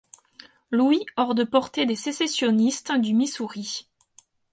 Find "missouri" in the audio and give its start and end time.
3.13-3.87